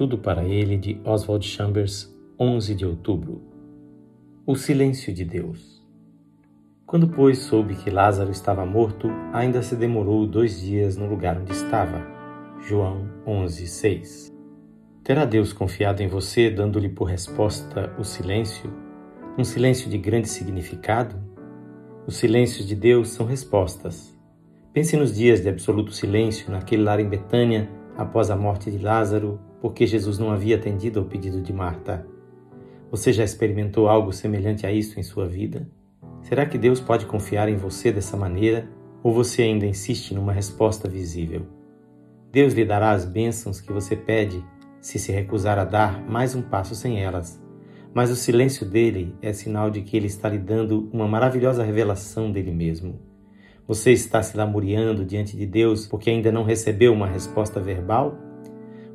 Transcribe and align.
Tudo 0.00 0.16
para 0.16 0.42
Ele, 0.42 0.78
de 0.78 0.98
Oswald 1.04 1.46
Chambers, 1.46 2.10
11 2.40 2.74
de 2.74 2.86
outubro. 2.86 3.42
O 4.46 4.56
silêncio 4.56 5.12
de 5.12 5.26
Deus. 5.26 5.86
Quando, 6.86 7.06
pois, 7.06 7.40
soube 7.40 7.74
que 7.74 7.90
Lázaro 7.90 8.30
estava 8.30 8.64
morto, 8.64 9.10
ainda 9.30 9.60
se 9.60 9.76
demorou 9.76 10.26
dois 10.26 10.58
dias 10.58 10.96
no 10.96 11.06
lugar 11.06 11.38
onde 11.38 11.52
estava. 11.52 12.00
João 12.66 13.10
11, 13.26 13.66
6. 13.66 14.32
Terá 15.04 15.26
Deus 15.26 15.52
confiado 15.52 16.02
em 16.02 16.08
você, 16.08 16.48
dando-lhe 16.50 16.88
por 16.88 17.04
resposta 17.04 17.94
o 17.98 18.02
silêncio? 18.02 18.72
Um 19.36 19.44
silêncio 19.44 19.90
de 19.90 19.98
grande 19.98 20.30
significado? 20.30 21.14
Os 22.06 22.16
silêncios 22.16 22.66
de 22.66 22.74
Deus 22.74 23.10
são 23.10 23.26
respostas. 23.26 24.18
Pense 24.72 24.96
nos 24.96 25.14
dias 25.14 25.42
de 25.42 25.50
absoluto 25.50 25.92
silêncio 25.92 26.50
naquele 26.50 26.84
lar 26.84 27.00
em 27.00 27.06
Betânia, 27.06 27.68
após 27.98 28.30
a 28.30 28.36
morte 28.36 28.70
de 28.70 28.78
Lázaro, 28.78 29.38
porque 29.60 29.86
Jesus 29.86 30.18
não 30.18 30.30
havia 30.30 30.56
atendido 30.56 30.98
ao 30.98 31.04
pedido 31.04 31.40
de 31.40 31.52
Marta. 31.52 32.06
Você 32.90 33.12
já 33.12 33.22
experimentou 33.22 33.88
algo 33.88 34.12
semelhante 34.12 34.66
a 34.66 34.72
isso 34.72 34.98
em 34.98 35.02
sua 35.02 35.26
vida? 35.26 35.68
Será 36.22 36.44
que 36.46 36.58
Deus 36.58 36.80
pode 36.80 37.06
confiar 37.06 37.48
em 37.48 37.56
você 37.56 37.92
dessa 37.92 38.16
maneira 38.16 38.68
ou 39.02 39.12
você 39.12 39.42
ainda 39.42 39.66
insiste 39.66 40.14
numa 40.14 40.32
resposta 40.32 40.88
visível? 40.88 41.46
Deus 42.32 42.54
lhe 42.54 42.64
dará 42.64 42.92
as 42.92 43.04
bênçãos 43.04 43.60
que 43.60 43.72
você 43.72 43.96
pede 43.96 44.44
se 44.80 44.98
se 44.98 45.12
recusar 45.12 45.58
a 45.58 45.64
dar 45.64 46.02
mais 46.08 46.34
um 46.34 46.42
passo 46.42 46.74
sem 46.74 47.02
elas. 47.02 47.40
Mas 47.92 48.10
o 48.10 48.16
silêncio 48.16 48.64
dele 48.64 49.14
é 49.20 49.32
sinal 49.32 49.70
de 49.70 49.82
que 49.82 49.96
ele 49.96 50.06
está 50.06 50.28
lhe 50.28 50.38
dando 50.38 50.88
uma 50.92 51.08
maravilhosa 51.08 51.64
revelação 51.64 52.30
dele 52.30 52.52
mesmo. 52.52 53.00
Você 53.66 53.92
está 53.92 54.22
se 54.22 54.36
lamuriando 54.36 55.04
diante 55.04 55.36
de 55.36 55.46
Deus 55.46 55.86
porque 55.86 56.10
ainda 56.10 56.32
não 56.32 56.44
recebeu 56.44 56.92
uma 56.92 57.06
resposta 57.06 57.60
verbal? 57.60 58.16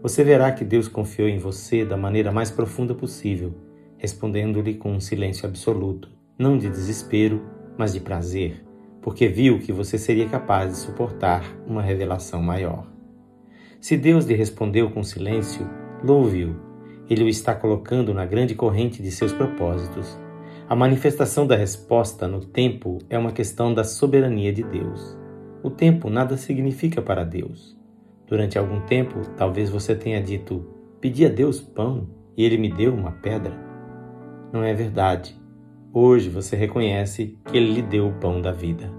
Você 0.02 0.24
verá 0.24 0.52
que 0.52 0.64
Deus 0.64 0.88
confiou 0.88 1.28
em 1.28 1.38
você 1.38 1.84
da 1.84 1.98
maneira 1.98 2.32
mais 2.32 2.52
profunda 2.52 2.94
possível, 2.94 3.54
respondendo-lhe 3.98 4.76
com 4.76 4.92
um 4.92 5.00
silêncio 5.00 5.48
absoluto 5.48 6.16
não 6.38 6.58
de 6.58 6.70
desespero, 6.70 7.42
mas 7.78 7.94
de 7.94 8.00
prazer, 8.00 8.64
porque 9.02 9.28
viu 9.28 9.60
que 9.60 9.72
você 9.72 9.98
seria 9.98 10.28
capaz 10.28 10.72
de 10.72 10.78
suportar 10.78 11.44
uma 11.66 11.82
revelação 11.82 12.42
maior. 12.42 12.86
Se 13.80 13.96
Deus 13.96 14.26
lhe 14.26 14.36
respondeu 14.36 14.90
com 14.90 15.04
silêncio, 15.04 15.68
louve-o. 16.04 16.56
Ele 17.10 17.24
o 17.24 17.30
está 17.30 17.54
colocando 17.54 18.14
na 18.14 18.26
grande 18.26 18.56
corrente 18.56 19.02
de 19.02 19.12
seus 19.12 19.32
propósitos. 19.32 20.20
A 20.68 20.76
manifestação 20.76 21.46
da 21.46 21.56
resposta 21.56 22.28
no 22.28 22.44
tempo 22.44 22.98
é 23.10 23.18
uma 23.18 23.32
questão 23.32 23.74
da 23.74 23.84
soberania 23.84 24.52
de 24.52 24.64
Deus. 24.64 25.16
O 25.64 25.70
tempo 25.70 26.10
nada 26.10 26.36
significa 26.36 27.02
para 27.02 27.24
Deus. 27.24 27.78
Durante 28.28 28.58
algum 28.58 28.82
tempo, 28.82 29.22
talvez 29.38 29.70
você 29.70 29.96
tenha 29.96 30.22
dito: 30.22 30.66
Pedi 31.00 31.26
a 31.26 31.30
Deus 31.30 31.62
pão 31.62 32.10
e 32.36 32.44
ele 32.44 32.58
me 32.58 32.70
deu 32.70 32.94
uma 32.94 33.12
pedra. 33.12 33.54
Não 34.52 34.64
é 34.64 34.74
verdade. 34.74 35.36
Hoje 35.98 36.30
você 36.30 36.58
reconhece 36.58 37.38
que 37.46 37.56
Ele 37.56 37.72
lhe 37.72 37.82
deu 37.82 38.10
o 38.10 38.14
pão 38.20 38.42
da 38.42 38.52
vida. 38.52 38.92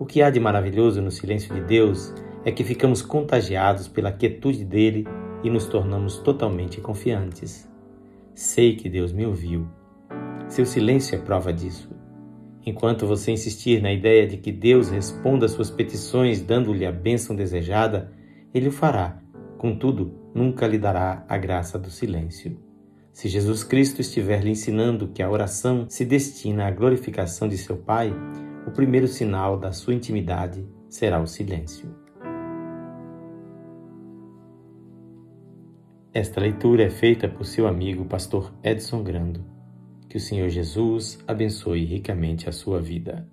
O 0.00 0.04
que 0.04 0.20
há 0.20 0.30
de 0.30 0.40
maravilhoso 0.40 1.00
no 1.00 1.12
silêncio 1.12 1.54
de 1.54 1.60
Deus 1.60 2.12
é 2.44 2.50
que 2.50 2.64
ficamos 2.64 3.02
contagiados 3.02 3.86
pela 3.86 4.10
quietude 4.10 4.64
dele 4.64 5.06
e 5.44 5.48
nos 5.48 5.66
tornamos 5.66 6.18
totalmente 6.18 6.80
confiantes. 6.80 7.68
Sei 8.34 8.74
que 8.74 8.88
Deus 8.88 9.12
me 9.12 9.24
ouviu. 9.24 9.66
Seu 10.48 10.66
silêncio 10.66 11.14
é 11.14 11.18
prova 11.18 11.52
disso. 11.52 11.88
Enquanto 12.66 13.06
você 13.06 13.30
insistir 13.30 13.80
na 13.80 13.92
ideia 13.92 14.26
de 14.26 14.36
que 14.36 14.50
Deus 14.50 14.90
responda 14.90 15.46
às 15.46 15.52
suas 15.52 15.70
petições 15.70 16.42
dando-lhe 16.42 16.84
a 16.84 16.90
bênção 16.90 17.36
desejada, 17.36 18.12
ele 18.52 18.68
o 18.68 18.72
fará. 18.72 19.20
Contudo, 19.58 20.30
nunca 20.34 20.66
lhe 20.66 20.78
dará 20.78 21.24
a 21.28 21.38
graça 21.38 21.78
do 21.78 21.90
silêncio. 21.90 22.58
Se 23.12 23.28
Jesus 23.28 23.62
Cristo 23.62 24.00
estiver 24.00 24.42
lhe 24.42 24.50
ensinando 24.50 25.08
que 25.08 25.22
a 25.22 25.30
oração 25.30 25.86
se 25.88 26.04
destina 26.04 26.66
à 26.66 26.70
glorificação 26.70 27.46
de 27.46 27.58
seu 27.58 27.76
Pai, 27.76 28.12
o 28.66 28.70
primeiro 28.70 29.06
sinal 29.06 29.58
da 29.58 29.70
sua 29.72 29.94
intimidade 29.94 30.66
será 30.88 31.20
o 31.20 31.26
silêncio. 31.26 32.02
Esta 36.14 36.40
leitura 36.40 36.84
é 36.84 36.90
feita 36.90 37.28
por 37.28 37.44
seu 37.44 37.66
amigo 37.66 38.04
pastor 38.04 38.52
Edson 38.62 39.02
Grando. 39.02 39.44
Que 40.08 40.18
o 40.18 40.20
Senhor 40.20 40.50
Jesus 40.50 41.18
abençoe 41.26 41.84
ricamente 41.84 42.48
a 42.48 42.52
sua 42.52 42.80
vida. 42.80 43.26